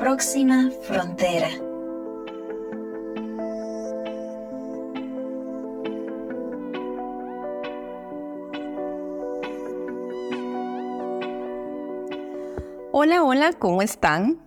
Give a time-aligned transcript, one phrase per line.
[0.00, 1.50] Próxima Frontera.
[12.92, 14.40] Hola, hola, ¿cómo están?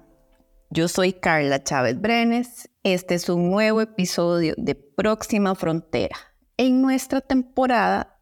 [0.72, 2.72] Yo soy Carla Chávez Brenes.
[2.82, 6.18] Este es un nuevo episodio de Próxima Frontera
[6.58, 8.20] en nuestra temporada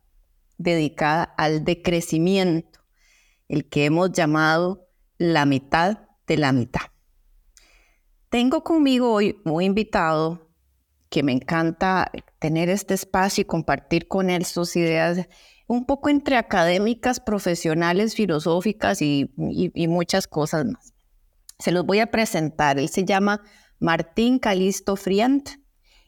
[0.58, 2.82] dedicada al decrecimiento,
[3.48, 6.91] el que hemos llamado la mitad de la mitad.
[8.32, 10.48] Tengo conmigo hoy un invitado
[11.10, 15.28] que me encanta tener este espacio y compartir con él sus ideas
[15.68, 20.94] un poco entre académicas, profesionales, filosóficas y, muchas cosas más.
[21.60, 22.80] Se los voy a presentar.
[22.80, 23.42] Él se llama
[23.82, 25.50] Martín Calisto Friant.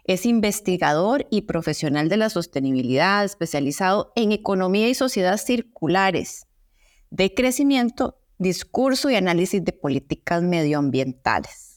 [0.05, 6.47] Es investigador y profesional de la sostenibilidad, especializado en economía y sociedad circulares,
[7.09, 11.72] de crecimiento, discurso y análisis de políticas medioambientales.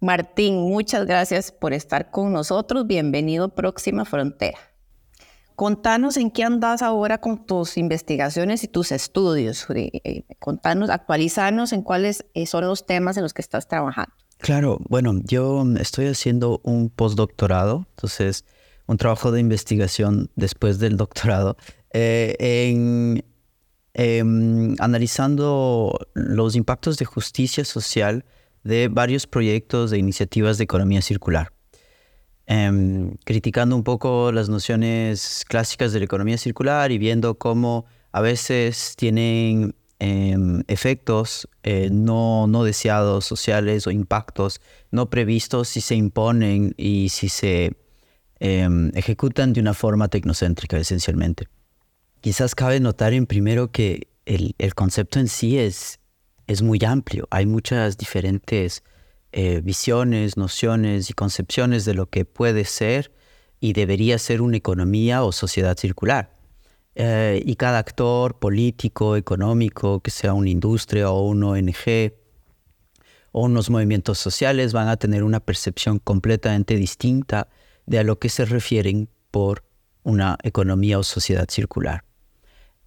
[0.00, 2.86] Martín, muchas gracias por estar con nosotros.
[2.86, 4.58] Bienvenido Próxima Frontera.
[5.56, 9.66] Contanos en qué andas ahora con tus investigaciones y tus estudios.
[9.74, 14.10] Eh, contanos, actualizanos en cuáles eh, son los temas en los que estás trabajando.
[14.38, 18.46] Claro, bueno, yo estoy haciendo un postdoctorado, entonces
[18.86, 21.58] un trabajo de investigación después del doctorado
[21.92, 23.22] eh, en
[23.92, 28.24] em, analizando los impactos de justicia social
[28.64, 31.52] de varios proyectos de iniciativas de economía circular.
[32.52, 38.20] Em, criticando un poco las nociones clásicas de la economía circular y viendo cómo a
[38.20, 45.94] veces tienen em, efectos eh, no, no deseados sociales o impactos no previstos si se
[45.94, 47.76] imponen y si se
[48.40, 51.46] em, ejecutan de una forma tecnocéntrica esencialmente.
[52.20, 55.99] Quizás cabe notar en primero que el, el concepto en sí es,
[56.50, 57.28] es muy amplio.
[57.30, 58.82] Hay muchas diferentes
[59.30, 63.12] eh, visiones, nociones y concepciones de lo que puede ser
[63.60, 66.36] y debería ser una economía o sociedad circular.
[66.96, 72.14] Eh, y cada actor político, económico, que sea una industria o una ONG
[73.30, 77.46] o unos movimientos sociales, van a tener una percepción completamente distinta
[77.86, 79.62] de a lo que se refieren por
[80.02, 82.09] una economía o sociedad circular.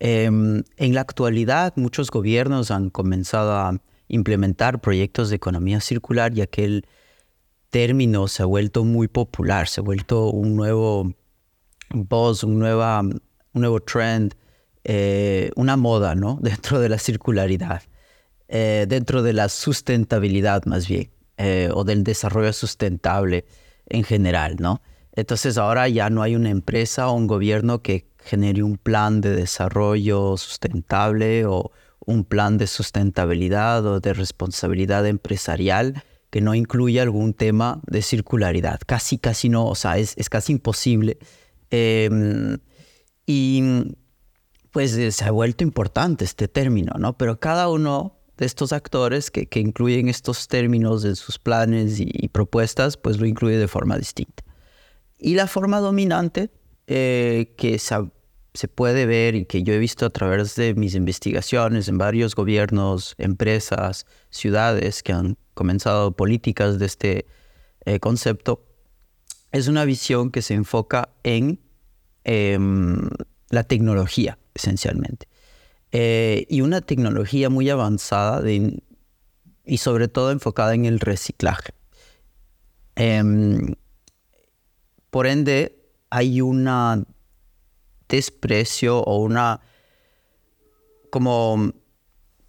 [0.05, 6.45] Em, en la actualidad, muchos gobiernos han comenzado a implementar proyectos de economía circular, ya
[6.45, 6.85] que el
[7.69, 11.13] término se ha vuelto muy popular, se ha vuelto un nuevo
[11.91, 13.01] buzz, un, nueva,
[13.53, 14.35] nuevo trend,
[14.83, 16.37] eh, una moda ¿no?
[16.41, 17.83] dentro de la circularidad,
[18.49, 23.45] eh, dentro de la sustentabilidad más bien, eh, o del desarrollo sustentable
[23.87, 24.57] en general.
[24.59, 24.81] ¿no?
[25.13, 29.35] Entonces ahora ya no hay una empresa o un gobierno que genere un plan de
[29.35, 31.71] desarrollo sustentable o
[32.05, 38.81] un plan de sustentabilidad o de responsabilidad empresarial que no incluya algún tema de circularidad.
[38.85, 41.19] Casi, casi no, o sea, es, casi imposible.
[41.69, 42.57] Em,
[43.25, 43.61] y
[44.71, 47.17] pues eh, se ha vuelto importante este término, ¿no?
[47.17, 52.97] Pero cada uno de estos actores que, incluyen estos términos en sus planes y, propuestas,
[52.97, 54.43] pues lo incluye de forma distinta.
[55.19, 56.49] Y la forma dominante
[56.95, 61.87] eh, que se puede ver y que yo he visto a través de mis investigaciones
[61.87, 67.25] en varios gobiernos, empresas, ciudades que han comenzado políticas de este
[67.85, 68.67] eh, concepto,
[69.51, 71.59] es una visión que se enfoca en
[72.25, 73.09] em,
[73.49, 75.27] la tecnología, esencialmente.
[75.91, 81.73] Eh, y una tecnología muy avanzada y sobre todo enfocada en el reciclaje.
[82.95, 83.73] Em,
[85.09, 85.82] por ende,
[86.13, 87.03] hay una
[88.07, 89.61] desprecio o una
[91.09, 91.73] como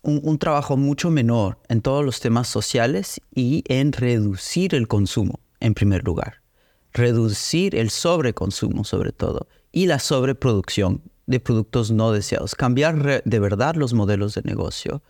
[0.02, 5.72] un, trabajo mucho menor en todos los temas sociales y en reducir el consumo en
[5.72, 6.42] primer lugar.
[6.92, 12.54] Reducir el sobreconsumo sobre todo y la sobreproducción de productos no deseados.
[12.54, 15.02] Cambiar de verdad los modelos de negocio,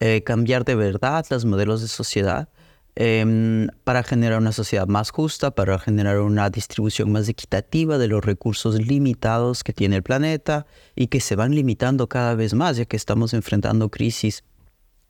[0.00, 2.50] eh, cambiar de verdad los modelos de sociedad
[2.94, 8.22] Em, para generar una sociedad más justa, para generar una distribución más equitativa de los
[8.22, 12.84] recursos limitados que tiene el planeta y que se van limitando cada vez más, ya
[12.84, 14.44] que estamos enfrentando crisis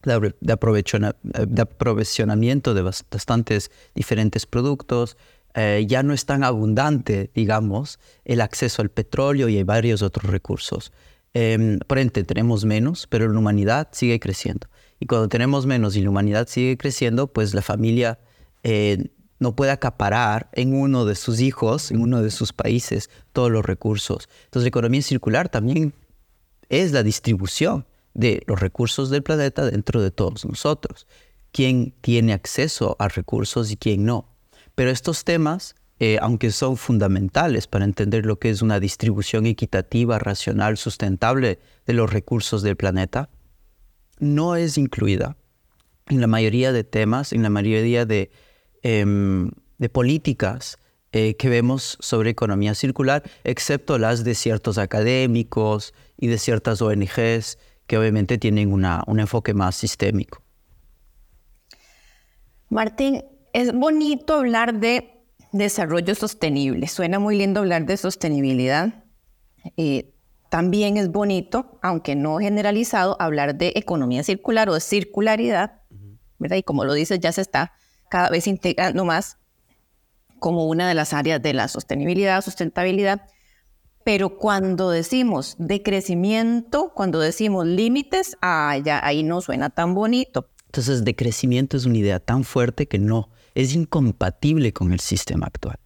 [0.04, 5.16] de, de aprovisionamiento de bastantes diferentes productos.
[5.54, 10.30] Eh, ya no es tan abundante, digamos, el acceso al petróleo y hay varios otros
[10.30, 10.92] recursos.
[11.34, 14.68] Eh, por ende, tenemos menos, pero la humanidad sigue creciendo.
[15.02, 18.20] Y cuando tenemos menos y la humanidad sigue creciendo, pues la familia
[18.62, 19.08] eh,
[19.40, 23.64] no puede acaparar en uno de sus hijos, en uno de sus países, todos los
[23.64, 24.28] recursos.
[24.44, 25.92] Entonces economía circular también
[26.68, 27.84] es la distribución
[28.14, 31.08] de los recursos del planeta dentro de todos nosotros.
[31.50, 34.28] quién tiene acceso a recursos y quién no.
[34.76, 40.20] Pero estos temas, eh, aunque son fundamentales para entender lo que es una distribución equitativa,
[40.20, 43.30] racional, sustentable de los recursos del planeta,
[44.18, 45.36] no es incluida
[46.08, 48.30] en la mayoría de temas, en la mayoría de,
[48.82, 49.50] em,
[49.92, 50.78] políticas
[51.12, 57.58] eh, que vemos sobre economía circular, excepto las de ciertos académicos y de ciertas ONGs
[57.86, 60.42] que obviamente tienen una, un enfoque más sistémico.
[62.70, 65.12] Martín, es bonito hablar de
[65.52, 66.86] desarrollo sostenible.
[66.88, 69.04] Suena muy lindo hablar de sostenibilidad.
[69.76, 70.14] Eh,
[70.52, 75.80] también es bonito, aunque no generalizado, hablar de economía circular o de circularidad,
[76.38, 76.58] ¿verdad?
[76.58, 77.72] Y como lo dices, ya se está
[78.10, 79.38] cada vez integrando más
[80.40, 83.22] como una de las áreas de la sostenibilidad, sustentabilidad.
[84.04, 90.50] Pero cuando decimos decrecimiento, cuando decimos límites, ah, ya ahí no suena tan bonito.
[90.66, 95.78] Entonces, decrecimiento es una idea tan fuerte que no, es incompatible con el sistema actual.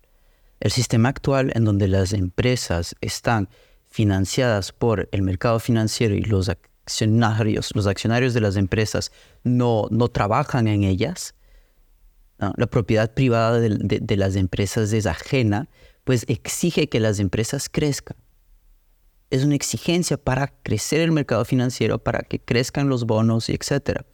[0.58, 3.48] El sistema actual en donde las empresas están
[3.96, 9.10] financiadas por el mercado financiero y los accionarios, los accionarios de las empresas
[9.42, 11.34] no, no trabajan en ellas,
[12.38, 15.70] la propiedad privada de las empresas es ajena,
[16.04, 18.18] pues exige que las empresas crezcan.
[19.30, 24.04] Es una exigencia para crecer el mercado financiero, para que crezcan los bonos etcétera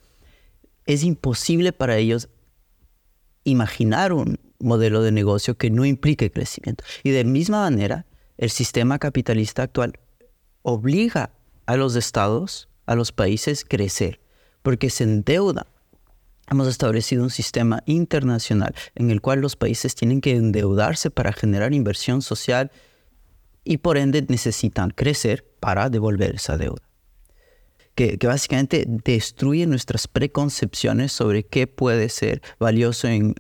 [0.87, 2.29] es imposible para ellos
[3.45, 6.85] imaginar un modelo de negocio que no implique crecimiento.
[7.03, 8.07] Y de misma manera,
[8.39, 9.99] el sistema capitalista actual
[10.63, 11.31] obliga
[11.67, 14.21] a los estados, a los países, crecer,
[14.63, 15.67] porque se endeuda.
[16.51, 21.73] Hemos establecido un sistema internacional en el cual los países tienen que endeudarse para generar
[21.73, 22.71] inversión social
[23.65, 26.83] y por ende necesitan crecer para devolver esa deuda
[27.95, 33.35] que, básicamente destruye nuestras preconcepciones sobre qué puede ser valioso en,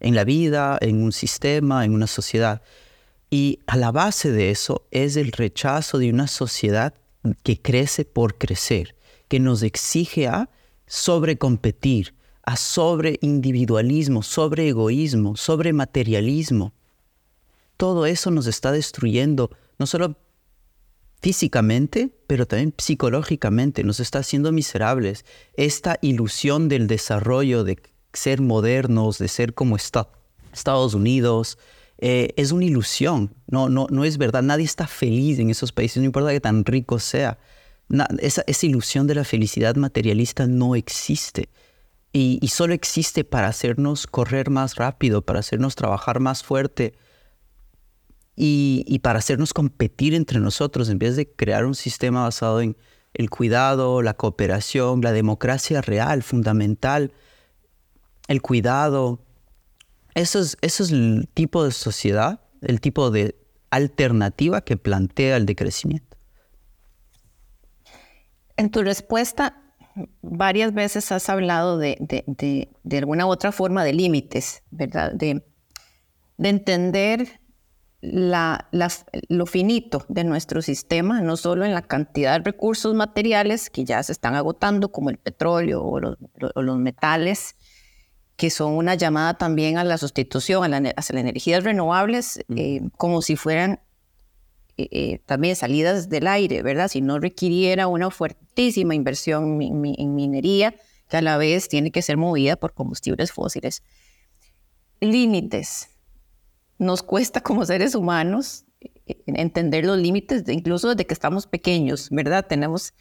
[0.00, 2.62] la vida, en un sistema, en una sociedad.
[3.30, 6.94] Y a la base de eso es el rechazo de una sociedad
[7.42, 8.96] que crece por crecer,
[9.28, 10.48] que nos exige a
[10.86, 16.72] sobrecompetir, a sobre individualismo, sobre egoísmo, sobre materialismo.
[17.76, 20.16] Todo eso nos está destruyendo, no solo
[21.20, 25.26] físicamente, pero también psicológicamente, nos está haciendo miserables.
[25.54, 27.78] Esta ilusión del desarrollo, de
[28.12, 31.58] ser modernos, de ser como Estados Unidos,
[31.98, 34.42] eh, es una ilusión, no, no, no es verdad.
[34.42, 37.38] Nadie está feliz en esos países, no importa que tan rico sea.
[38.20, 41.48] esa, ilusión de la felicidad materialista no existe.
[42.12, 46.94] Y, y solo existe para hacernos correr más rápido, para hacernos trabajar más fuerte,
[48.40, 52.76] y, para hacernos competir entre nosotros en vez de crear un sistema basado en
[53.14, 57.12] el cuidado, la cooperación, la democracia real, fundamental,
[58.28, 59.18] el cuidado.
[60.18, 63.36] Eso es, eso es el tipo de sociedad, el tipo de
[63.70, 66.16] alternativa que plantea el decrecimiento.
[68.56, 69.62] En tu respuesta,
[70.20, 75.12] varias veces has hablado de, de, de, alguna u otra forma de límites, ¿verdad?
[75.12, 75.44] De,
[76.36, 77.40] de entender
[78.00, 84.02] lo finito de nuestro sistema, no solo en la cantidad de recursos materiales que ya
[84.02, 87.54] se están agotando, como el petróleo o los, metales,
[88.38, 93.20] que son una llamada también a la sustitución, a, la, las energías renovables, eh, como
[93.20, 93.80] si fueran
[94.76, 96.86] eh, eh, también salidas del aire, ¿verdad?
[96.86, 100.76] Si no requiriera una fuertísima inversión en minería,
[101.08, 103.82] que a la vez tiene que ser movida por combustibles fósiles.
[105.00, 105.88] Límites
[106.78, 108.66] nos cuesta como seres humanos
[109.26, 112.46] entender los límites, incluso desde que estamos pequeños, ¿verdad?
[112.46, 112.94] Tenemos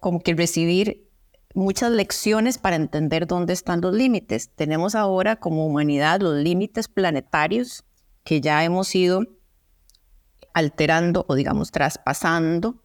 [0.00, 1.08] como que recibir
[1.54, 4.50] muchas lecciones para entender dónde están los límites.
[4.54, 7.84] Tenemos ahora como humanidad los límites planetarios
[8.24, 9.22] que ya hemos ido
[10.54, 12.82] alterando o digamos traspasando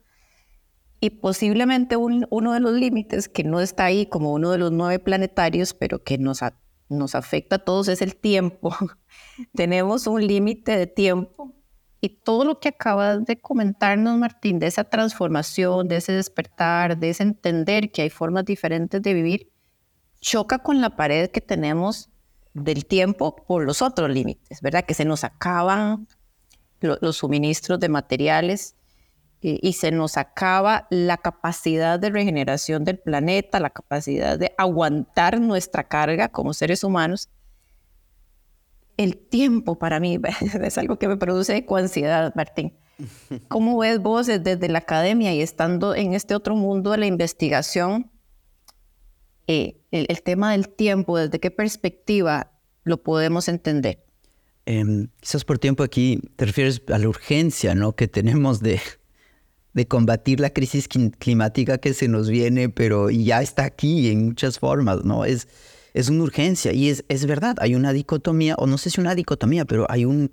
[1.00, 4.98] y posiblemente uno de los límites que no está ahí como uno de los nueve
[5.00, 6.40] planetarios, pero que nos,
[6.90, 8.76] nos afecta a todos es el tiempo.
[9.54, 11.54] Tenemos un límite de tiempo
[12.02, 17.10] y todo lo que acabas de comentarnos, Martín, de esa transformación, de ese despertar, de
[17.10, 19.52] ese entender que hay formas diferentes de vivir,
[20.20, 22.10] choca con la pared que tenemos
[22.54, 24.86] del tiempo por los otros límites, ¿verdad?
[24.86, 26.08] Que se nos acaban
[26.80, 28.78] los suministros de materiales,
[29.40, 35.88] y se nos acaba la capacidad de regeneración del planeta, la capacidad de aguantar nuestra
[35.88, 37.30] carga como seres humanos.
[38.98, 40.20] El tiempo para mí
[40.62, 42.74] es algo que me produce ansiedad, Martín.
[43.48, 48.10] ¿Cómo ves vos desde la academia y estando en este otro mundo de la investigación
[49.48, 52.52] eh, el, tema del tiempo, desde qué perspectiva
[52.84, 54.04] lo podemos entender.
[54.66, 57.96] Em, quizás por tiempo aquí te refieres a la urgencia ¿no?
[57.96, 58.82] que tenemos de,
[59.74, 64.60] de combatir la crisis climática que se nos viene, pero ya está aquí en muchas
[64.60, 65.24] formas, ¿no?
[65.24, 65.48] Es,
[65.98, 69.16] es una urgencia y es, es verdad, hay una dicotomía, o no sé si una
[69.16, 70.32] dicotomía, pero hay un,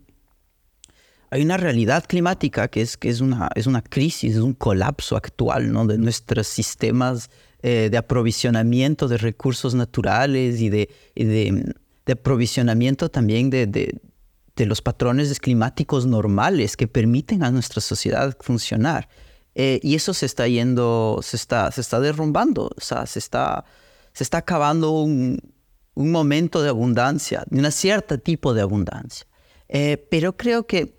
[1.31, 5.17] hay una realidad climática que es, que es, una, es una crisis, es un colapso
[5.17, 5.87] actual ¿no?
[5.87, 7.31] de nuestros sistemas
[7.63, 15.41] eh, de aprovisionamiento de recursos naturales y de, de, aprovisionamiento también de, de, los patrones
[15.41, 19.09] climáticos normales que permiten a nuestra sociedad funcionar.
[19.55, 23.65] Eh, y eso se está yendo, se está, se está derrumbando, o sea, se está,
[24.13, 25.54] se está acabando un,
[25.95, 29.27] un momento de abundancia, de un cierto tipo de abundancia.
[29.69, 30.95] Eh, pero creo que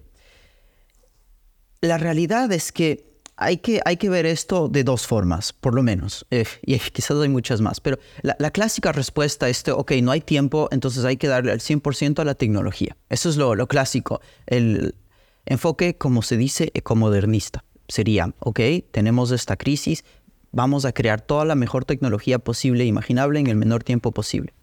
[1.82, 3.06] la realidad es que
[3.38, 7.18] hay que, hay que ver esto de dos formas, por lo menos, eh, y quizás
[7.18, 11.28] hay muchas más, pero la, clásica respuesta es, ok, no hay tiempo, entonces hay que
[11.28, 12.96] darle el 100% a la tecnología.
[13.10, 14.22] Eso es lo, lo clásico.
[14.46, 14.96] El
[15.46, 17.64] enfoque, como se dice, ecomodernista.
[17.88, 18.60] Sería, ok,
[18.92, 20.06] tenemos esta crisis,
[20.52, 24.54] vamos a crear toda la mejor tecnología posible, imaginable, en el menor tiempo posible.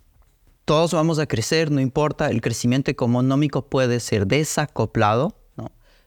[0.65, 5.37] Todos vamos a crecer, no importa, el crecimiento económico puede ser desacoplado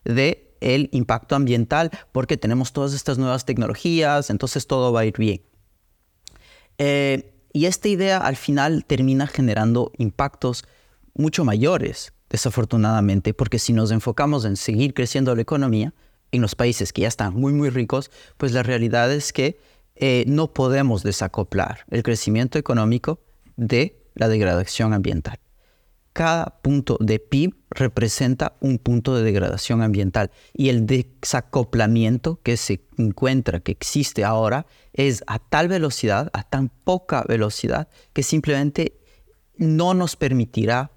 [0.05, 5.17] de el impacto ambiental porque tenemos todas estas nuevas tecnologías, entonces todo va a ir
[5.17, 5.41] bien.
[6.77, 10.65] Eh, y esta idea al final termina generando impactos
[11.13, 15.93] mucho mayores, desafortunadamente, porque si nos enfocamos en seguir creciendo la economía
[16.31, 19.59] en los países que ya están muy, muy ricos, pues la realidad es que
[19.95, 23.21] eh, no podemos desacoplar el crecimiento económico
[23.55, 25.39] de la degradación ambiental
[26.15, 32.85] cada punto de PIB representa un punto de degradación ambiental y el desacoplamiento que se
[32.97, 38.97] encuentra, que existe ahora, es a tal velocidad, a tan poca velocidad, que simplemente
[39.57, 40.91] no nos permitirá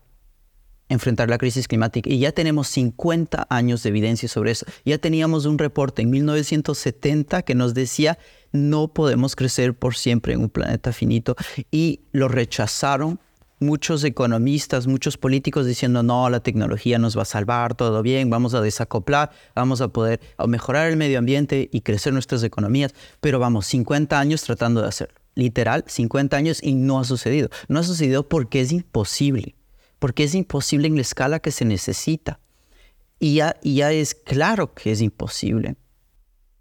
[0.89, 2.09] enfrentar la crisis climática.
[2.09, 4.67] Y ya tenemos 50 años de evidencia sobre eso.
[4.85, 8.19] Ya teníamos un reporte en 1970 que nos decía
[8.53, 11.37] no podemos crecer por siempre en un planeta finito
[11.71, 13.21] y lo rechazaron
[13.61, 18.55] muchos economistas, muchos políticos diciendo, no, la tecnología nos va a salvar, todo bien, vamos
[18.55, 23.67] a desacoplar, vamos a poder mejorar el medio ambiente y crecer nuestras economías, pero vamos,
[23.67, 25.19] 50 años tratando de hacerlo.
[25.35, 27.49] Literal, 50 años y no ha sucedido.
[27.69, 29.55] No ha sucedido porque es imposible,
[29.99, 32.41] porque es imposible en la escala que se necesita.
[33.21, 35.77] Y ya, y ya es claro que es imposible.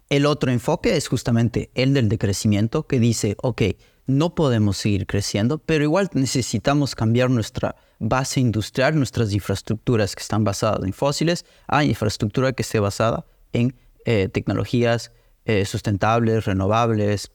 [0.08, 3.62] El otro enfoque es justamente el del decrecimiento, que dice, ok,
[4.06, 10.44] no podemos seguir creciendo, pero igual necesitamos cambiar nuestra base industrial, nuestras infraestructuras que están
[10.44, 15.12] basadas en fósiles, a infraestructura que esté basada en eh, tecnologías
[15.44, 17.30] eh, sustentables, renovables,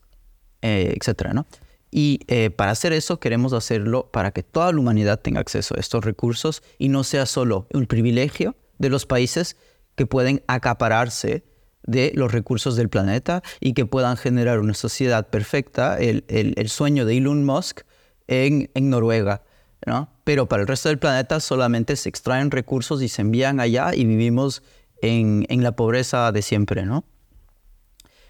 [0.63, 1.27] eh, etc.
[1.32, 1.46] ¿no?
[1.92, 2.25] Y
[2.56, 6.63] para hacer eso queremos hacerlo para que toda la humanidad tenga acceso a estos recursos
[6.80, 9.58] y no sea solo un privilegio de los países
[9.94, 11.44] que pueden acapararse
[11.86, 17.18] de los recursos del planeta y que puedan generar una sociedad perfecta, el, sueño de
[17.18, 17.82] Elon Musk
[18.28, 19.44] en, Noruega.
[19.86, 20.10] ¿no?
[20.24, 24.06] Pero para el resto del planeta solamente se extraen recursos y se envían allá y
[24.06, 24.63] vivimos
[25.02, 26.86] en, la pobreza de siempre.
[26.86, 27.04] ¿no?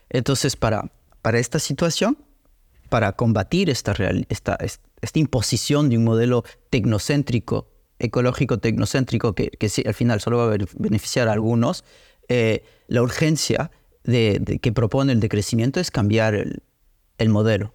[0.10, 0.92] Entonces, para,
[1.22, 2.18] para esta situación,
[2.90, 3.94] para combatir esta,
[4.30, 4.58] esta,
[5.02, 7.70] esta imposición de un modelo tecnocéntrico,
[8.00, 11.84] ecológico tecnocéntrico, que, que al final solo va a beneficiar a algunos,
[12.30, 13.72] eh, la urgencia
[14.04, 17.74] de, que propone el decrecimiento es cambiar el, modelo,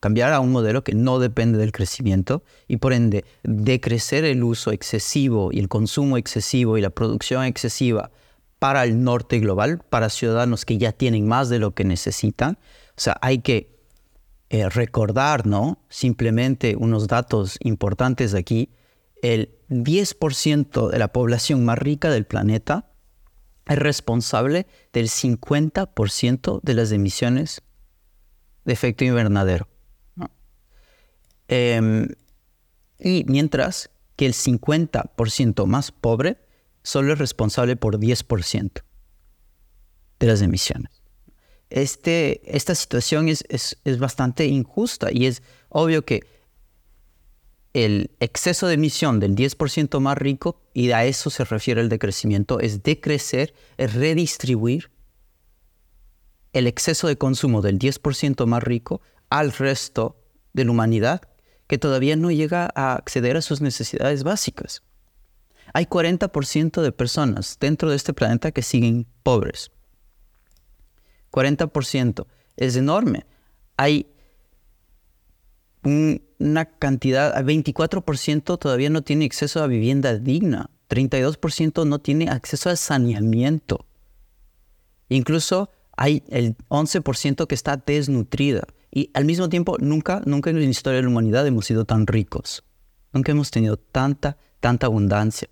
[0.00, 4.70] cambiar a un modelo que no depende del crecimiento y por ende decrecer el uso
[4.70, 8.10] excesivo y el consumo excesivo y la producción excesiva
[8.58, 12.58] para el norte global, para ciudadanos que ya tienen más de lo que necesitan.
[12.96, 13.74] O sea, hay que
[14.48, 15.78] eh, recordar, ¿no?
[15.88, 18.70] Simplemente unos datos importantes aquí.
[19.20, 22.93] El 10% de la población más rica del planeta
[23.66, 27.62] es responsable del 50% de las emisiones
[28.64, 29.68] de efecto invernadero.
[31.48, 32.08] Em,
[32.98, 36.38] y mientras que el 50% más pobre
[36.82, 38.82] solo es responsable por 10%
[40.18, 41.02] de las emisiones.
[41.70, 46.22] Este, esta situación es, es bastante injusta y es obvio que
[47.74, 52.60] el exceso de emisión del 10% más rico, y a eso se refiere el decrecimiento,
[52.60, 54.90] es decrecer, es redistribuir
[56.52, 60.16] el exceso de consumo del 10% más rico al resto
[60.52, 61.22] de la humanidad
[61.66, 64.82] que todavía no llega a acceder a sus necesidades básicas.
[65.72, 69.72] Hay 40% de personas dentro de este planeta que siguen pobres.
[71.32, 72.26] 40%
[72.56, 73.26] es enorme.
[73.76, 74.06] Hay
[75.84, 82.76] una cantidad, 24% todavía no tiene acceso a vivienda digna, 32% no tiene acceso a
[82.76, 83.86] saneamiento.
[85.08, 88.66] Incluso hay el 11% que está desnutrida.
[88.90, 92.06] Y al mismo tiempo, nunca, nunca en la historia de la humanidad hemos sido tan
[92.06, 92.64] ricos.
[93.12, 95.48] Nunca hemos tenido tanta, tanta abundancia.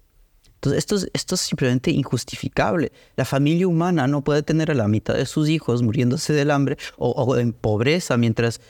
[0.63, 2.93] Entonces, esto es, esto es simplemente injustificable.
[3.17, 6.77] La familia humana no puede tener a la mitad de sus hijos muriéndose del hambre
[6.99, 8.61] o, en pobreza, mientras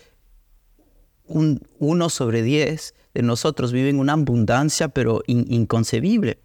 [1.33, 6.39] un, uno sobre diez de nosotros vive en una abundancia, pero inconcebible.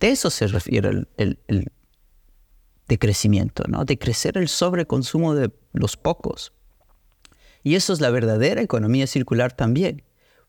[0.00, 1.72] De eso se refiere el, el, el
[2.88, 3.84] decrecimiento, ¿no?
[3.84, 6.52] de crecer el sobreconsumo de los pocos.
[7.62, 10.02] Y eso es la verdadera economía circular también.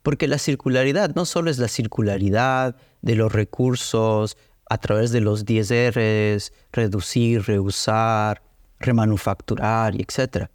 [0.03, 4.38] Porque la circularidad no solo es la circularidad de los recursos
[4.70, 8.44] a través de los 10 Rs, reducir, reusar,
[8.79, 10.50] remanufacturar, etc.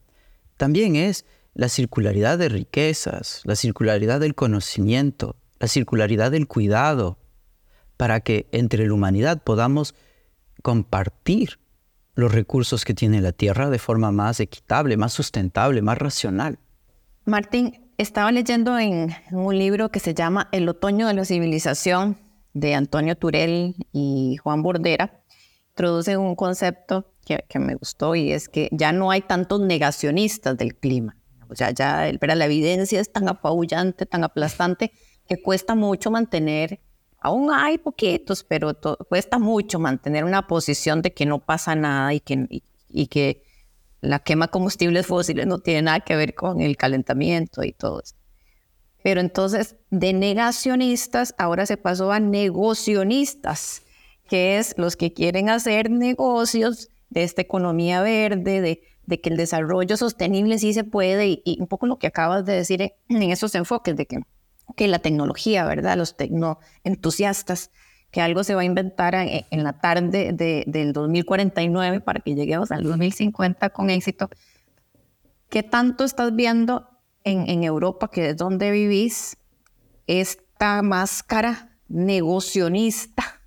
[0.56, 7.18] También es la circularidad de riquezas, la circularidad del conocimiento, la circularidad del cuidado,
[7.96, 9.94] para que entre la humanidad podamos
[10.62, 11.58] compartir
[12.14, 16.58] los recursos que tiene la Tierra de forma más equitable, más sustentable, más racional.
[17.24, 22.16] Martín, estaba leyendo en un libro que se llama El otoño de la civilización
[22.54, 25.22] de Antonio Turel y Juan Bordera.
[25.72, 30.74] Introduce un concepto que, me gustó y es que ya no hay tantos negacionistas del
[30.76, 31.16] clima.
[31.50, 34.92] O sea, ya la evidencia es tan apabullante, tan aplastante,
[35.28, 36.80] que cuesta mucho mantener,
[37.20, 38.76] aún hay poquitos, pero
[39.08, 43.42] cuesta mucho mantener una posición de que no pasa nada y que, y que
[44.00, 48.00] la quema de combustibles fósiles no tiene nada que ver con el calentamiento y todo
[48.02, 48.14] eso.
[49.02, 53.82] Pero entonces, de negacionistas, ahora se pasó a negocionistas,
[54.28, 59.36] que es los que quieren hacer negocios de esta economía verde, de, de que el
[59.36, 63.54] desarrollo sostenible sí se puede, y, un poco lo que acabas de decir en, esos
[63.56, 64.20] enfoques, de que,
[64.76, 65.98] que la tecnología, ¿verdad?
[65.98, 67.70] Los tecnoentusiastas
[68.12, 72.70] que algo se va a inventar en, la tarde de, del 2049 para que lleguemos
[72.70, 74.30] al 2050 con éxito.
[75.48, 76.88] ¿Qué tanto estás viendo
[77.24, 79.36] en, en Europa, que es donde vivís,
[80.06, 83.40] esta máscara negocionista?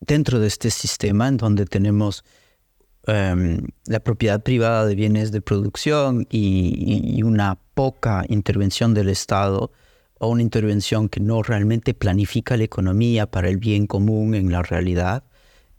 [0.00, 2.24] Dentro de este sistema en donde tenemos
[3.08, 9.72] em, la propiedad privada de bienes de producción y, y una poca intervención del Estado,
[10.18, 14.62] o una intervención que no realmente planifica la economía para el bien común en la
[14.62, 15.24] realidad,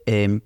[0.06, 0.42] em,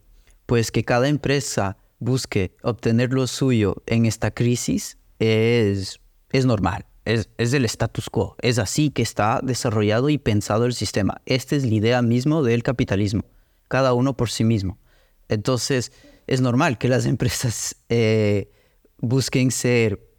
[0.45, 5.99] pues que cada empresa busque obtener lo suyo en esta crisis es,
[6.31, 10.73] es normal, es, es del status quo, es así que está desarrollado y pensado el
[10.73, 11.21] sistema.
[11.25, 13.23] Esta es la idea mismo del capitalismo,
[13.67, 14.79] cada uno por sí mismo.
[15.29, 15.91] Entonces,
[16.27, 18.51] es normal que las empresas eh,
[18.99, 20.13] busquen ser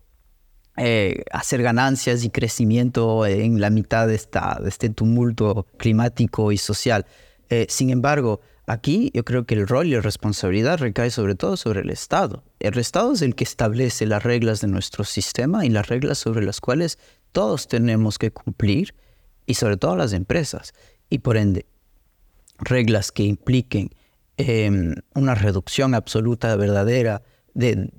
[0.76, 6.58] eh, hacer ganancias y crecimiento en la mitad de, esta, de este tumulto climático y
[6.58, 7.06] social.
[7.48, 11.56] Eh, sin embargo, aquí yo creo que el rol y la responsabilidad recae sobre todo
[11.56, 12.42] sobre el Estado.
[12.58, 16.44] El Estado es el que establece las reglas de nuestro sistema y las reglas sobre
[16.44, 16.98] las cuales
[17.30, 18.96] todos tenemos que cumplir
[19.46, 20.74] y sobre todo las empresas.
[21.08, 21.66] Y por ende,
[22.58, 23.90] reglas que impliquen
[24.36, 27.22] em, una reducción absoluta, verdadera,
[27.54, 27.90] de,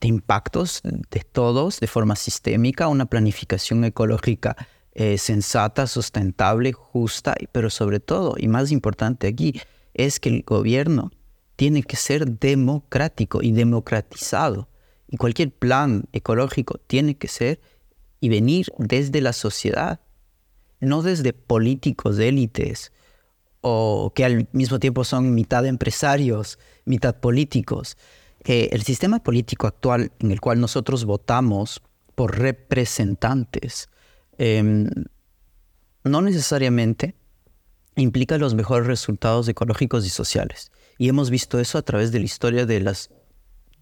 [0.00, 4.56] de impactos de todos de forma sistémica, una planificación ecológica
[4.94, 9.58] eh, sensata, sustentable, justa, pero sobre todo, y más importante aquí,
[9.94, 11.10] es que el gobierno
[11.56, 14.68] tiene que ser democrático y democratizado.
[15.08, 17.58] Y cualquier plan ecológico tiene que ser
[18.20, 20.00] y venir desde la sociedad,
[20.80, 22.92] no desde políticos de élites
[23.62, 27.96] o que al mismo tiempo son mitad empresarios, mitad políticos
[28.44, 31.82] el sistema político actual en el cual nosotros votamos
[32.14, 33.88] por representantes
[34.38, 34.88] em,
[36.04, 37.14] no necesariamente
[37.94, 40.72] implica los mejores resultados ecológicos y sociales.
[40.98, 43.10] Y hemos visto eso a través de la historia de las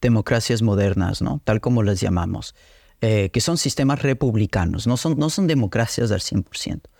[0.00, 1.40] democracias modernas, ¿no?
[1.44, 2.54] tal como las llamamos,
[3.00, 6.90] eh, que son sistemas republicanos, no son, no son democracias al 100%.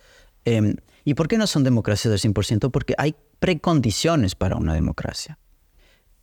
[0.45, 2.71] Em, ¿Y por qué no son democracias al 100%?
[2.71, 5.37] Porque hay precondiciones para una democracia.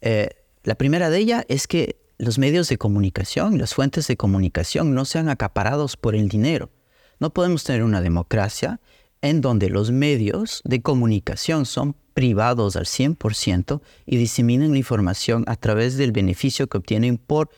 [0.01, 0.31] Eh,
[0.63, 5.05] la primera de ellas es que los medios de comunicación, las fuentes de comunicación no
[5.05, 6.71] sean acaparados por el dinero.
[7.21, 8.81] No podemos tener una democracia
[9.23, 15.57] en donde los medios de comunicación son privados al 100% y diseminan la información a
[15.57, 17.51] través del beneficio que obtienen por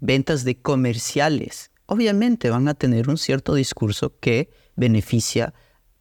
[0.00, 1.70] ventas de comerciales.
[1.86, 5.54] Obviamente van a tener un cierto discurso que beneficia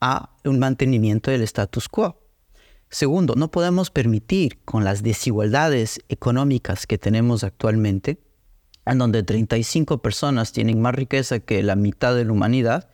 [0.05, 2.19] a un mantenimiento del status quo.
[2.89, 8.19] Segundo, no podemos permitir con las desigualdades económicas que tenemos actualmente
[8.85, 12.89] en donde 35 personas tienen más riqueza que la mitad de la humanidad,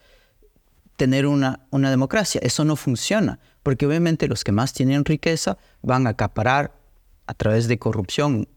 [0.98, 2.42] tener una, una democracia.
[2.44, 6.80] Eso no funciona, porque obviamente los que más tienen riqueza van a acaparar
[7.26, 8.48] a través de corrupción,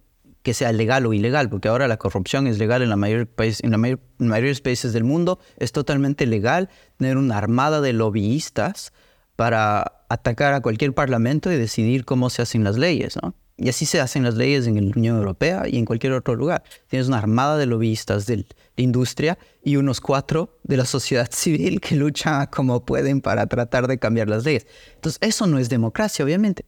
[0.43, 3.61] que sea legal o ilegal, porque ahora la corrupción es legal en la mayor país,
[3.63, 8.93] en la mayor, mayores países del mundo, es totalmente legal tener una armada de lobbyistas
[9.37, 13.35] para atacar a cualquier parlamento y decidir cómo se hacen las leyes, ¿no?
[13.57, 16.65] Y así se hacen las leyes en la Unión Europea y en cualquier otro lugar.
[16.89, 18.45] Tienes una armada de lobbyistas de la
[18.77, 23.99] industria y unos cuatro de la sociedad civil que luchan como pueden para tratar de
[23.99, 24.67] cambiar las leyes.
[24.95, 26.65] Entonces, eso no es democracia, obviamente.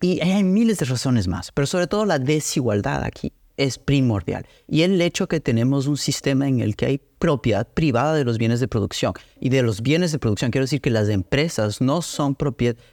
[0.00, 4.46] Y, hay miles de razones más, pero sobre todo la desigualdad aquí es primordial.
[4.66, 8.36] Y el hecho que tenemos un sistema en el que hay propiedad privada de los
[8.36, 9.14] bienes de producción.
[9.40, 12.36] Y de los bienes de producción quiero decir que las empresas no son,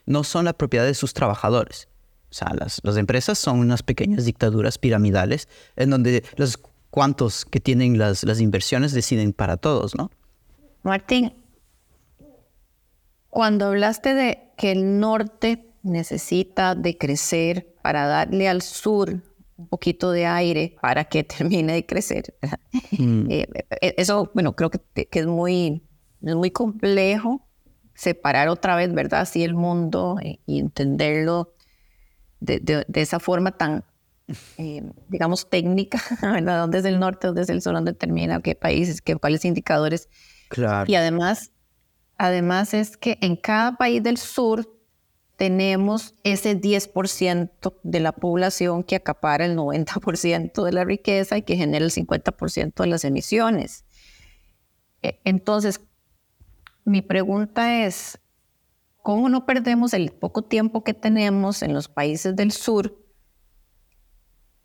[0.05, 1.87] no son la propiedad de sus trabajadores.
[2.29, 6.57] O sea, las, las empresas son unas pequeñas dictaduras piramidales en donde los
[6.89, 10.11] cuantos que tienen las, las inversiones deciden para todos, ¿no?
[10.83, 11.33] Martín,
[13.29, 19.21] cuando hablaste de que el norte necesita de crecer para darle al sur
[19.57, 22.35] un poquito de aire para que termine de crecer.
[22.97, 23.29] Mm.
[23.29, 23.47] Eh,
[23.81, 25.83] eh, eso, bueno, creo que, que, es, muy,
[26.21, 27.45] es muy complejo
[27.93, 29.21] separar otra vez, ¿verdad?
[29.21, 31.53] Así el mundo eh, y entenderlo
[32.39, 33.85] de, de, esa forma tan,
[35.07, 36.61] digamos, técnica, ¿verdad?
[36.61, 40.09] ¿Dónde es el norte, dónde es el sur, dónde termina, qué países, qué, cuáles indicadores?
[40.49, 40.91] Claro.
[40.91, 41.51] Y además,
[42.17, 44.72] además es que en cada país del sur
[45.43, 51.57] tenemos ese 10% de la población que acapara el 90% de la riqueza y que
[51.57, 53.83] genera el 50% de las emisiones.
[55.01, 55.81] E, entonces,
[56.85, 58.19] mi pregunta es,
[59.01, 62.97] ¿cómo no perdemos el poco tiempo que tenemos en los países del sur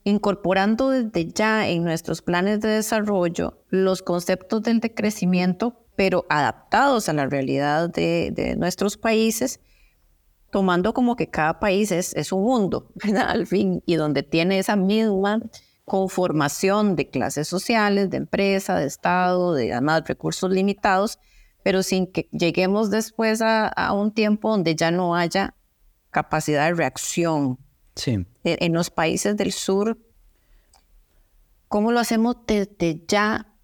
[0.04, 7.14] incorporando desde ya en nuestros planes de desarrollo los conceptos del decrecimiento, pero adaptados a
[7.14, 9.58] la realidad de, de nuestros países?
[10.50, 13.28] Tomando como que cada país es, es un mundo, ¿verdad?
[13.28, 15.40] Al fin, y donde tiene esa misma
[15.84, 21.18] conformación de clases sociales, de empresa, de Estado, de además recursos limitados,
[21.64, 25.54] pero sin que lleguemos después a, un tiempo donde ya no haya
[26.10, 27.58] capacidad de reacción.
[27.96, 28.26] Sí.
[28.44, 29.98] E, en, los países del sur,
[31.66, 33.54] ¿cómo lo hacemos desde ya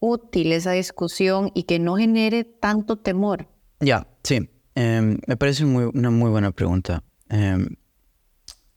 [0.00, 3.48] útil esa discusión y que no genere tanto temor?
[3.80, 4.50] Ya, sí.
[4.80, 7.02] Em, me parece una muy buena pregunta.
[7.30, 7.74] Em,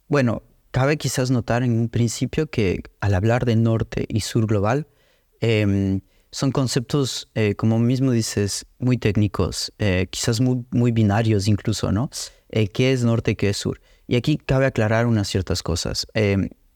[0.08, 4.88] bueno, cabe quizás notar en un principio que al hablar de norte y sur global,
[5.40, 6.00] em,
[6.32, 12.10] son conceptos, eh, como mismo dices, muy técnicos, eh, quizás muy, muy, binarios incluso, ¿no?
[12.48, 13.80] Eh, ¿Qué es norte y qué es sur?
[14.08, 16.08] Y aquí cabe aclarar unas ciertas cosas.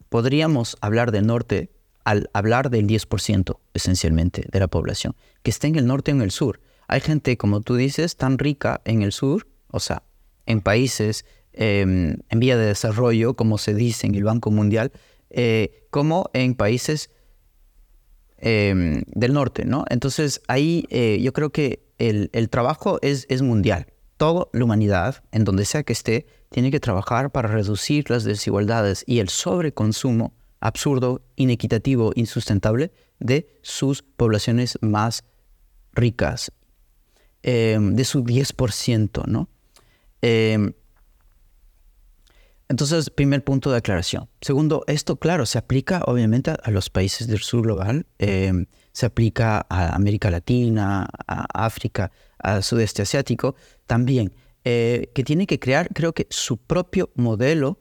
[0.09, 1.71] podríamos hablar de norte
[2.05, 6.23] al hablar del 10% esencialmente de la población, que está en el norte o en
[6.23, 6.61] el sur.
[6.89, 10.03] Hay gente, como tú dices, tan rica en el sur, o sea,
[10.47, 14.93] en países em, en vía de desarrollo, como se dice en el Banco Mundial,
[15.31, 17.11] eh, como en países
[18.39, 19.85] em, del norte, ¿no?
[19.91, 23.87] Entonces ahí eh, yo creo que el, trabajo es, es mundial.
[24.17, 29.03] Toda la humanidad, en donde sea que esté, tiene que trabajar para reducir las desigualdades
[29.07, 35.25] y el sobreconsumo absurdo, inequitativo, insustentable de sus poblaciones más
[35.93, 36.53] ricas
[37.49, 39.49] Em, de su 10%, ¿no?
[40.21, 40.73] Em,
[42.69, 44.29] entonces, primer punto de aclaración.
[44.41, 49.65] Segundo, esto, claro, se aplica obviamente a los países del sur global, em, se aplica
[49.69, 53.55] a América Latina, a África, al sudeste asiático
[53.87, 57.79] también, eh, que tiene que crear, creo que, su propio modelo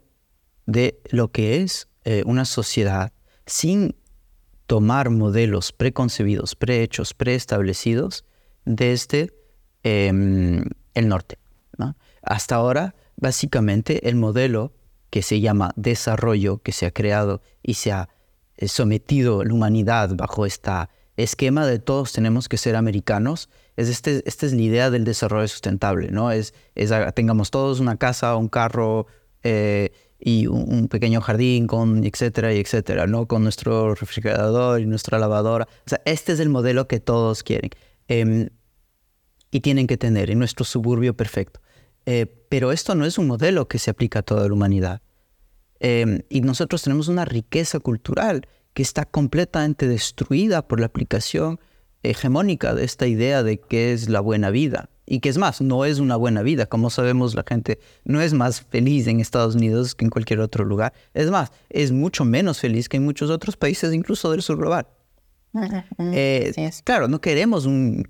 [0.68, 3.14] de lo que es eh, una sociedad
[3.48, 3.96] sin
[4.68, 8.26] tomar modelos preconcebidos, prehechos, preestablecidos
[8.64, 9.34] desde
[9.88, 10.64] Em,
[10.96, 11.38] el norte.
[12.24, 14.74] Hasta ahora, básicamente, el modelo
[15.12, 18.10] que se llama desarrollo, que se ha creado y se ha
[18.58, 20.72] eh, sometido la humanidad bajo este
[21.18, 25.48] esquema de todos tenemos que ser americanos, es este, esta es la idea del desarrollo
[25.48, 26.32] sustentable, ¿no?
[26.32, 29.06] Es, es tengamos todos una casa, un carro
[29.44, 33.28] eh, y un, pequeño jardín, con etcétera y etcétera, ¿no?
[33.28, 35.68] Con nuestro refrigerador y nuestra lavadora.
[35.86, 37.70] O sea, este es el modelo que todos quieren.
[38.08, 38.50] Em,
[39.56, 41.62] y tienen que tener en nuestro suburbio perfecto.
[42.06, 45.02] Eh, pero esto no es un modelo que se aplica a toda la humanidad.
[45.80, 51.62] Em, y nosotros tenemos una riqueza cultural que está completamente destruida por la aplicación
[52.04, 54.90] hegemónica de esta idea de qué es la buena vida.
[55.06, 56.66] Y que es más, no es una buena vida.
[56.66, 60.66] Como sabemos, la gente no es más feliz en Estados Unidos que en cualquier otro
[60.66, 60.92] lugar.
[61.14, 64.86] Es más, es mucho menos feliz que en muchos otros países, incluso del sur global.
[65.98, 68.06] Eh, claro, no queremos un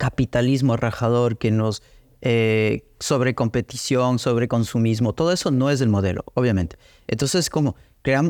[0.00, 1.82] capitalismo rajador que nos
[2.22, 5.12] eh, sobre competición, sobre consumismo.
[5.12, 6.76] Todo eso no es el modelo, obviamente.
[7.06, 7.76] Entonces, como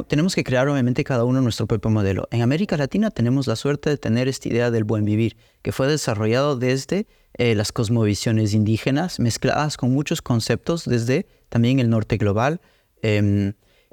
[0.08, 2.26] tenemos que crear obviamente cada uno nuestro propio modelo.
[2.32, 5.86] En América Latina tenemos la suerte de tener esta idea del buen vivir, que fue
[5.86, 12.60] desarrollado desde eh, las cosmovisiones indígenas, mezcladas con muchos conceptos desde también el norte global,
[13.02, 13.52] em,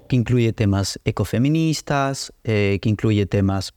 [0.09, 3.75] que incluye temas ecofeministas, eh, que incluye temas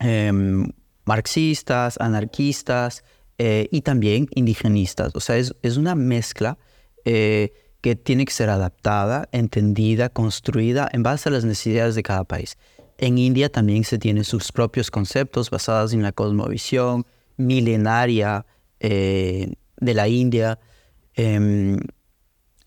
[0.00, 0.66] em,
[1.04, 3.04] marxistas, anarquistas
[3.38, 5.12] eh, y también indigenistas.
[5.14, 6.58] O sea, es, es una mezcla
[7.02, 12.58] que tiene que ser adaptada, entendida, construida en base a las necesidades de cada país.
[12.98, 17.06] En India también se tienen sus propios conceptos basados en la cosmovisión
[17.38, 18.44] milenaria
[18.78, 20.58] eh, de la India.
[21.14, 21.78] Em,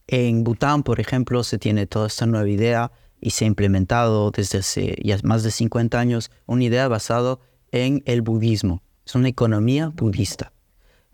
[0.07, 2.91] en Bután, por ejemplo, se tiene toda esta nueva idea
[3.21, 7.37] y se ha implementado desde hace ya más de 50 años una idea basada
[7.73, 8.81] el budismo.
[9.05, 10.53] Es una economía budista.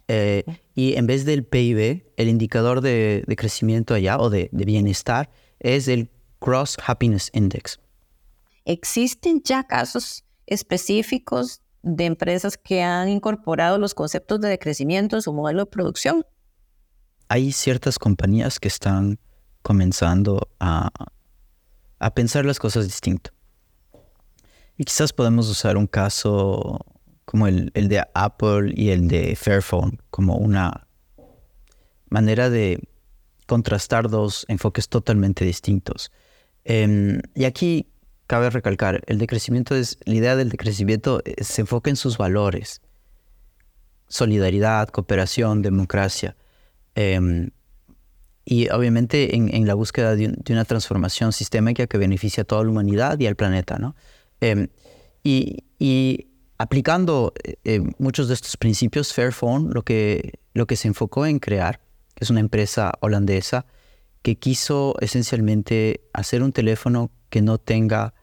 [0.07, 0.43] Eh,
[0.75, 6.09] y en vez del PIB, el indicador de, crecimiento allá o de, bienestar es el
[6.39, 7.79] Cross Happiness Index.
[8.65, 15.31] ¿Existen ya casos específicos de empresas que han incorporado los conceptos de crecimiento en su
[15.31, 16.25] modelo de producción?
[17.29, 19.19] Hay ciertas compañías que están
[19.61, 20.89] comenzando a,
[21.99, 23.31] a pensar las cosas distinto.
[24.79, 26.79] Y quizás podemos usar un caso
[27.25, 30.87] como el, de Apple y el de Fairphone, como una
[32.07, 32.79] manera de
[33.45, 36.13] contrastar dos enfoques totalmente distintos.
[36.63, 37.91] Em, y aquí
[38.25, 42.81] cabe recalcar, el decrecimiento es, la idea del decrecimiento eh, se enfoca en sus valores,
[44.07, 46.37] solidaridad, cooperación, democracia.
[46.95, 47.49] Em,
[48.45, 53.19] y obviamente en, la búsqueda de, una transformación sistémica que beneficia a toda la humanidad
[53.19, 53.77] y al planeta.
[53.77, 53.97] ¿no?
[54.41, 54.67] Em,
[55.23, 61.25] y, aplicando eh, eh, muchos de estos principios, Fairphone lo que, lo que se enfocó
[61.25, 61.79] en crear,
[62.17, 63.65] es una empresa holandesa,
[64.21, 68.13] que quiso esencialmente hacer un teléfono que no tenga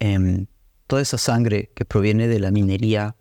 [0.00, 0.46] em,
[0.86, 3.14] toda esa sangre que proviene de la minería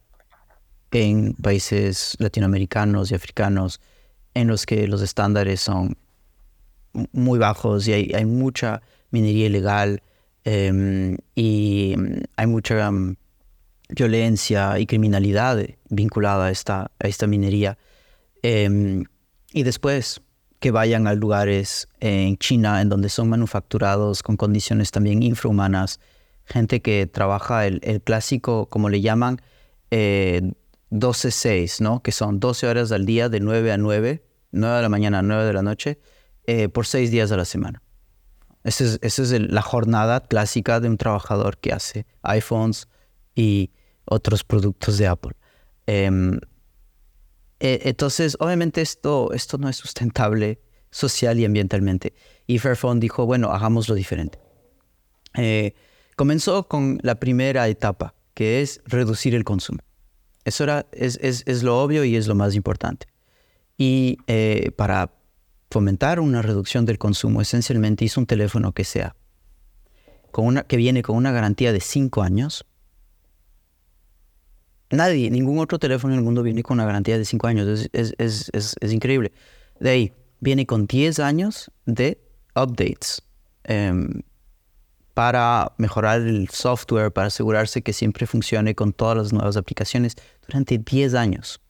[0.92, 3.82] en países latinoamericanos y africanos,
[4.34, 5.98] en los que los estándares son
[7.12, 10.02] muy bajos y hay, mucha minería ilegal
[10.50, 11.94] em, y
[12.38, 12.90] hay mucha
[13.90, 17.78] violencia y criminalidad vinculada a esta, a esta minería.
[18.44, 19.04] Em,
[19.52, 20.22] y después
[20.62, 26.00] que vayan a lugares en China en donde son manufacturados con condiciones también infrahumanas,
[26.46, 29.42] gente que trabaja el, clásico, como le llaman,
[29.92, 32.02] 12-6, eh, ¿no?
[32.02, 35.24] que son 12 horas al día de 9 a 9, 9 de la mañana a
[35.24, 36.00] 9 de la noche,
[36.46, 37.82] eh, por 6 días a la semana.
[38.68, 42.90] Esa es, esa es la jornada clásica de un trabajador que hace iPhones
[43.34, 43.72] y
[44.04, 45.38] otros productos de Apple.
[45.86, 46.38] Em,
[47.62, 50.60] e, entonces, obviamente esto, esto no es sustentable
[50.92, 52.14] social y ambientalmente.
[52.46, 54.38] Y Fairphone dijo, bueno, hagámoslo diferente.
[55.36, 55.74] Eh,
[56.18, 59.80] comenzó con la primera etapa, que es reducir el consumo.
[60.44, 63.08] Eso era, es, es, lo obvio y es lo más importante.
[63.78, 65.17] Y eh, para
[65.70, 69.16] fomentar una reducción del consumo, esencialmente hizo un teléfono que sea,
[70.32, 72.66] con una, que viene con una garantía de 5 años,
[74.90, 77.90] Nadie, ningún otro teléfono en el mundo viene con una garantía de 5 años.
[77.92, 79.34] Es, increíble.
[79.80, 82.22] De ahí, viene con 10 años de
[82.56, 83.22] updates
[83.66, 84.22] em,
[85.14, 90.16] para mejorar el software, para asegurarse que siempre funcione con todas las nuevas aplicaciones
[90.48, 91.62] durante 10 años.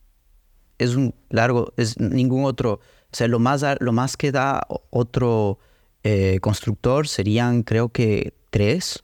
[0.78, 2.82] Es un largo, es ningún otro,
[3.18, 5.60] sea, lo más, que da otro
[6.04, 9.04] eh, constructor serían creo que 3,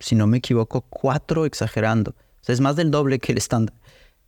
[0.00, 2.14] si no me equivoco, 4 exagerando
[2.50, 3.76] es más del doble que el estándar.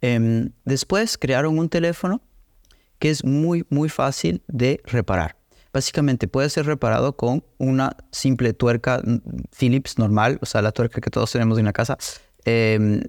[0.01, 2.21] Em, después crearon un teléfono
[2.99, 5.37] que es muy, muy fácil de reparar.
[5.73, 9.19] Básicamente puede ser reparado con una simple tuerca mm,
[9.59, 11.99] Philips normal, o sea, la tuerca que todos tenemos en la casa.
[12.45, 13.03] Em,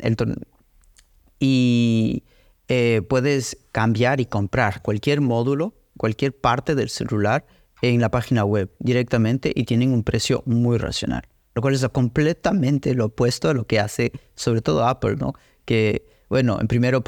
[1.40, 2.24] y
[2.68, 7.46] eh, puedes cambiar y comprar cualquier módulo, cualquier parte del celular
[7.82, 12.94] en la página web directamente y tienen un precio muy racional lo cual es completamente
[12.94, 15.34] lo opuesto a lo que hace sobre todo Apple, ¿no?
[15.64, 17.02] Que, bueno, en primero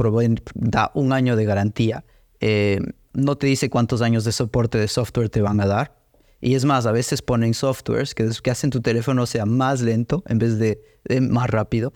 [0.56, 2.06] da un año de garantía,
[2.40, 2.80] eh,
[3.14, 5.98] no te dice cuántos años de soporte de software te van a dar.
[6.40, 10.24] Y es más, a veces ponen softwares que, que hacen tu teléfono sea más lento
[10.28, 10.82] en vez de,
[11.20, 11.92] más rápido.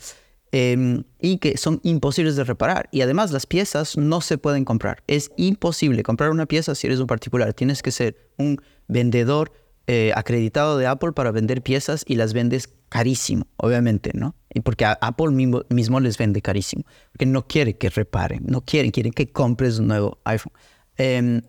[0.51, 2.89] Em, y que son imposibles de reparar.
[2.91, 5.03] Y además las piezas no se pueden comprar.
[5.07, 7.53] Es imposible comprar una pieza si eres un particular.
[7.53, 9.51] Tienes que ser un vendedor
[9.87, 14.35] eh, acreditado de Apple para vender piezas y las vendes carísimo, obviamente, ¿no?
[14.63, 19.11] Porque Apple mismo, mismo, les vende carísimo, porque no quiere que reparen, no quieren, quieren
[19.11, 20.53] que compres un nuevo iPhone.
[20.97, 21.41] Em,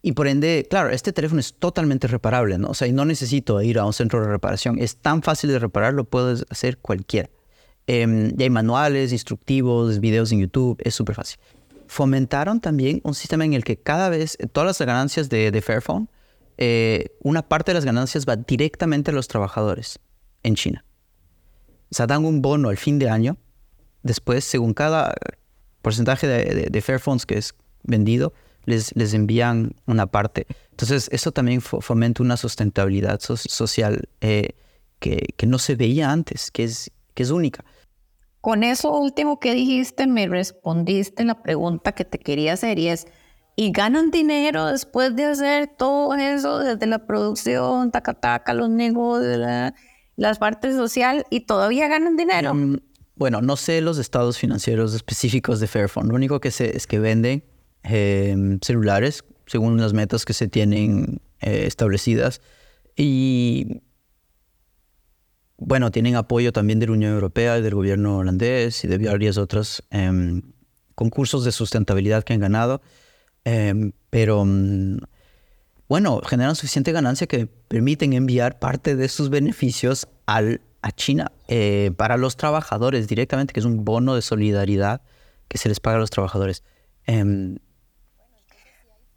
[0.00, 2.68] y por ende, claro, este teléfono es totalmente reparable, ¿no?
[2.68, 4.78] O sea, y no necesito ir a un centro de reparación.
[4.78, 7.28] Es tan fácil de reparar, lo puedes hacer cualquiera.
[7.86, 11.38] Eh, y hay manuales, instructivos, videos en YouTube, es súper fácil.
[11.86, 16.08] Fomentaron también un sistema en el que cada vez, todas las ganancias de, de Fairphone,
[16.58, 19.98] eh, una parte de las ganancias va directamente a los trabajadores
[20.42, 20.84] en China.
[21.90, 23.36] O sea, dan un bono al fin de año.
[24.02, 25.14] Después, según cada
[25.82, 28.32] porcentaje de, de, de Fairphones que es vendido,
[28.66, 30.46] les, les envían una parte.
[30.72, 34.50] Entonces, eso también fomenta una sustentabilidad social eh,
[34.98, 37.64] que, que, no se veía antes, que es, que es única.
[38.46, 43.08] Con eso último que dijiste, me respondiste la pregunta que te quería hacer y es,
[43.56, 49.36] ¿y ganan dinero después de hacer todo eso, desde la producción, taca, taca, los negocios,
[49.38, 49.74] la,
[50.14, 52.52] las partes social, y todavía ganan dinero?
[52.52, 52.76] Um,
[53.16, 56.06] bueno, no sé los estados financieros específicos de Fairphone.
[56.06, 57.42] Lo único que sé es que venden
[57.82, 62.40] eh, celulares según las metas que se tienen eh, establecidas.
[62.94, 63.82] Y
[65.58, 69.38] bueno, tienen apoyo también de la Unión Europea y del gobierno holandés y de varios
[69.38, 70.42] otros eh,
[70.94, 72.82] concursos de sustentabilidad que han ganado.
[73.44, 74.98] Em, pero mm,
[75.88, 81.92] bueno, generan suficiente ganancia que permiten enviar parte de sus beneficios al, a China eh,
[81.96, 85.00] para los trabajadores directamente, que es un bono de solidaridad
[85.48, 86.64] que se les paga a los trabajadores.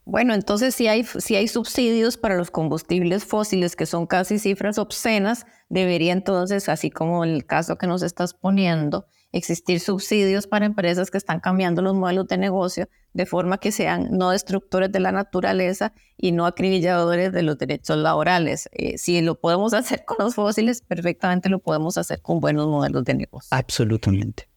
[0.09, 4.79] Bueno, entonces si hay, si hay subsidios para los combustibles fósiles, que son casi cifras
[4.79, 11.11] obscenas, debería entonces, así como el caso que nos estás poniendo, existir subsidios para empresas
[11.11, 15.11] que están cambiando los modelos de negocio de forma que sean no destructores de la
[15.11, 18.67] naturaleza y no acribilladores de los derechos laborales.
[18.71, 23.03] Eh, si lo podemos hacer con los fósiles, perfectamente lo podemos hacer con buenos modelos
[23.03, 23.49] de negocio.
[23.51, 24.49] Absolutamente.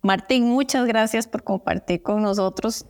[0.00, 2.86] Martín, muchas gracias por compartir con nosotros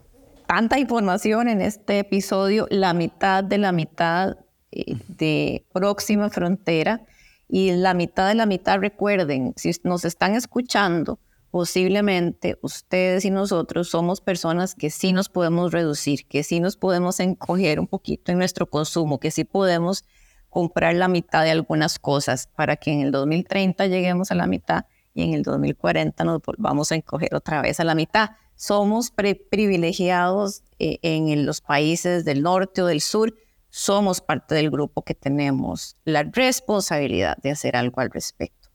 [0.54, 4.36] tanta información en este episodio, la mitad de la mitad
[4.70, 7.00] eh, de Próxima Frontera.
[7.48, 11.18] Y la mitad de la mitad, recuerden, si nos están escuchando,
[11.50, 17.18] posiblemente ustedes y nosotros somos personas que sí nos podemos reducir, que sí nos podemos
[17.20, 20.04] encoger un poquito en nuestro consumo, que sí podemos
[20.50, 24.84] comprar la mitad de algunas cosas para que en el 2030 lleguemos a la mitad
[25.14, 30.62] y en el 2040 nos volvamos a encoger otra vez a la mitad somos privilegiados
[30.78, 33.34] eh, en los países del norte o del sur,
[33.70, 38.68] somos parte del grupo que tenemos la responsabilidad de hacer algo al respecto.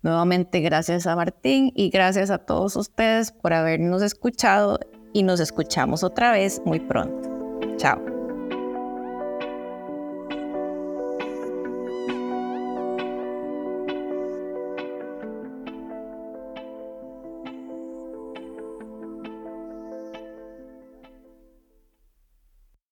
[0.00, 4.80] Nuevamente, gracias a Martín y gracias a todos ustedes por habernos escuchado
[5.12, 7.28] y nos escuchamos otra vez muy pronto.
[7.76, 8.15] Chao.